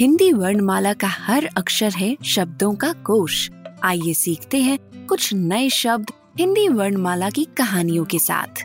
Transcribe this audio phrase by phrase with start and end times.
[0.00, 3.50] Hindi वर्णमाला का हर अक्षर है शब्दों का कोश।
[3.82, 6.06] आइए सीखते हैं कुछ नए शब्द
[6.38, 8.62] हिंदी वर्णमाला की कहानियों के साथ।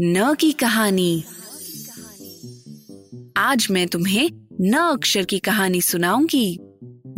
[0.00, 1.24] न की कहानी।
[3.36, 6.58] आज मैं तुम्हें न अक्षर की कहानी सुनाऊँगी।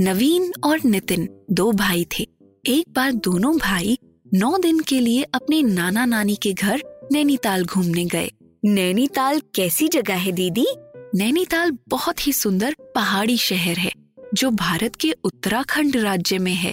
[0.01, 2.29] नवीन और नितिन दो भाई थे।
[2.67, 3.99] एक बार दोनों भाई
[4.35, 6.83] नौ दिन के लिए अपने नाना नानी के घर
[7.13, 8.31] नैनीताल घूमने गए।
[8.65, 10.67] नैनीताल कैसी जगह है दीदी?
[11.15, 13.93] नैनीताल बहुत ही सुंदर पहाड़ी शहर है,
[14.35, 16.73] जो भारत के उत्तराखंड राज्य में है।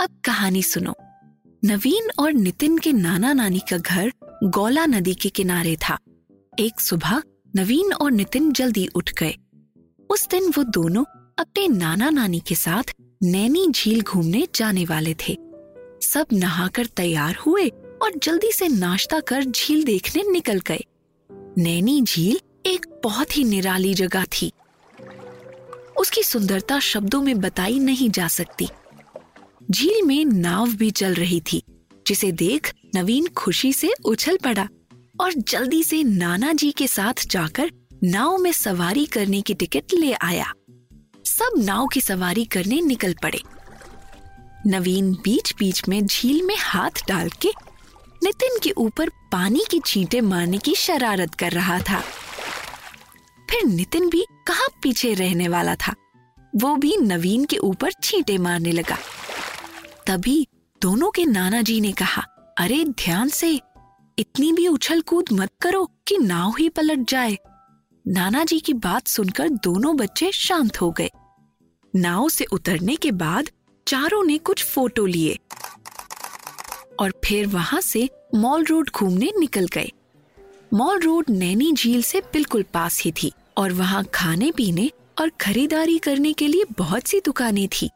[0.00, 0.94] अब कहानी सुनो।
[1.64, 4.12] नवीन और नितिन के नाना नानी का घर
[4.44, 5.98] गौला नदी के किनारे था।
[6.58, 7.22] एक सुबह
[7.56, 9.34] नवीन और नितिन जल्दी उठ गए।
[10.10, 11.04] उस दिन वो दोनों
[11.38, 15.38] अपने नाना नानी के साथ नैनी झील घूमने जाने वाले थे।
[16.02, 17.68] सब नहाकर तैयार हुए
[18.02, 20.84] और जल्दी से नाश्ता कर झील देखने निकल गए।
[21.58, 22.40] नैनी झील
[23.04, 24.52] बहुत ही निराली जगह थी।
[26.00, 28.68] उसकी सुंदरता शब्दों में बताई नहीं जा सकती।
[29.70, 31.62] झील में नाव भी चल रही थी,
[32.06, 34.68] जिसे देख नवीन खुशी से उछल पड़ा
[35.20, 37.70] और जल्दी से नाना जी के साथ जाकर
[38.04, 40.52] नाव में सवारी करने की टिकट ले आया।
[41.24, 43.40] सब नाव की सवारी करने निकल पड़े।
[44.66, 47.50] नवीन बीच बीच में झील में हाथ डाल के
[48.22, 52.02] नितिन के ऊपर पानी की छींटे मारने की शरारत कर रहा था।
[53.50, 55.94] फिर नितिन भी कहाँ पीछे रहने वाला था।
[56.56, 58.98] वो भी नवीन के ऊपर छींटे मारने लगा।
[60.06, 60.48] तभी
[60.82, 62.22] दोनों के नाना जी ने कहा,
[62.58, 63.60] अरे, ध्यान से,
[64.18, 67.38] इतनी भी उछल कूद मत करो कि नाव ही पलट जाए।
[68.06, 71.10] नाना जी की बात सुनकर दोनों बच्चे शांत हो गए।
[71.96, 73.50] नाव से उतरने के बाद
[73.88, 75.38] चारों ने कुछ फ़ोटो लिए
[77.00, 79.92] और फिर वहाँ से मॉल रोड घूमने निकल गए।
[80.72, 85.98] मॉल रोड नैनी झील से बिल्कुल पास ही थी और वहाँ खाने पीने और खरीदारी
[85.98, 87.90] करने के लिए बहुत सी दुकानें थी।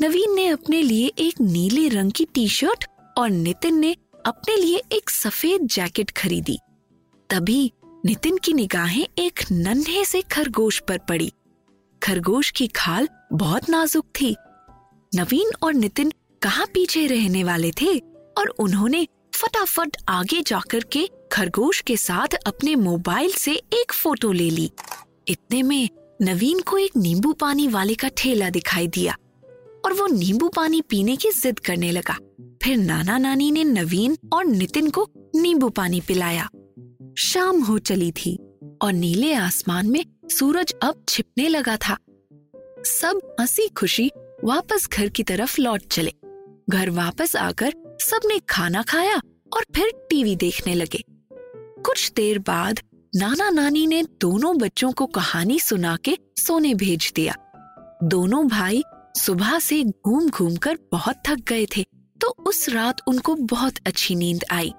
[0.00, 2.84] नवीन ने अपने लिए एक नीले रंग की टी शर्ट
[3.18, 3.96] और नितिन ने
[4.26, 6.58] अपने लिए एक सफ़ेद जैकेट खरीदी।
[7.30, 7.72] तभी
[8.06, 11.32] नितिन की निगाहें एक नन्हे से खरगोश पर पड़ी।
[12.02, 14.36] खरगोश की खाल बहुत नाजुक थी।
[15.14, 16.12] नवीन और नितिन
[16.42, 17.98] कहाँ पीछे रहने वाले थे
[18.38, 24.50] और उन्होंने फटाफट आगे जाकर के खरगोश के साथ अपने मोबाइल से एक फ़ोटो ले
[24.50, 24.70] ली।
[25.28, 25.88] इतने में
[26.22, 29.16] नवीन को एक नींबू पानी वाले का ठेला दिखाई दिया
[29.84, 32.18] और वो नींबू पानी पीने की जिद करने लगा।
[32.62, 36.48] फिर नाना नानी ने नवीन और नितिन को नींबू पानी पिलाया।
[37.18, 38.38] शाम हो चली थी
[38.82, 41.96] और नीले आसमान में सूरज अब छिपने लगा था।
[42.84, 44.10] सब हँसी खुशी
[44.44, 46.12] वापस घर की तरफ़ लौट चले।
[46.70, 49.16] घर वापस आकर सबने खाना खाया
[49.52, 51.02] और फिर टीवी देखने लगे।
[51.84, 52.80] कुछ देर बाद
[53.16, 57.34] नाना नानी ने दोनों बच्चों को कहानी सुना के सोने भेज दिया।
[58.04, 58.82] दोनों भाई
[59.16, 61.84] सुबह से घूम घूम कर बहुत थक गए थे
[62.20, 64.72] तो उस रात उनको बहुत अच्छी नींद आई।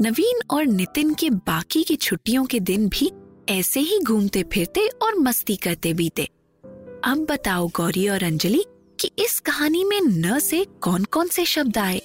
[0.00, 3.10] नवीन और नितिन के बाकी की छुट्टियों के दिन भी
[3.48, 6.24] ऐसे ही घूमते फिरते और मस्ती करते बीते।
[7.04, 8.64] अब बताओ गौरी और अंजलि
[9.00, 12.00] कि इस कहानी में न से कौन कौन से शब्द आए?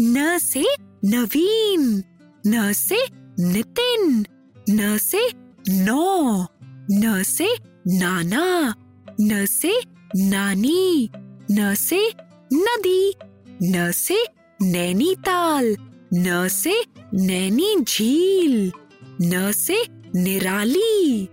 [0.00, 0.64] न से
[1.04, 2.02] नवीन।
[2.46, 2.98] न से
[3.40, 4.26] नितिन
[4.70, 5.30] न से
[5.68, 6.46] नौ
[6.90, 7.48] न से
[7.86, 8.74] नाना
[9.20, 9.82] न से
[10.16, 11.10] नानी
[11.50, 12.12] न से
[12.52, 13.14] नदी
[13.62, 14.26] न से
[14.62, 15.76] नैनीताल
[16.14, 16.84] न से
[17.14, 18.72] नैनी झील
[19.22, 19.84] न से
[20.16, 21.28] निराली।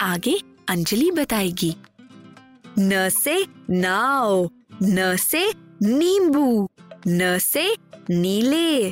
[0.00, 1.76] आगे अंजलि बताएगी।
[2.78, 4.50] न से नाव
[4.82, 5.52] न से
[5.82, 6.68] नींबू
[7.08, 7.76] न से
[8.10, 8.90] नीले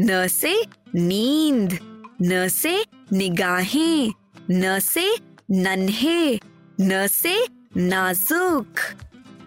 [0.00, 0.62] न से
[0.94, 1.78] नींद,
[2.22, 4.12] न से निगाहें,
[4.50, 5.16] न से
[5.50, 6.40] नन्हे,
[6.80, 7.46] न से
[7.76, 8.74] नाजुक।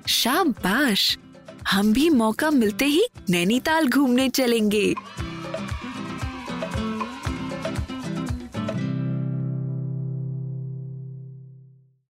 [0.08, 1.18] शाबाश!
[1.72, 4.96] हम भी मौका मिलते ही नैनीताल घूमने चलेंगे।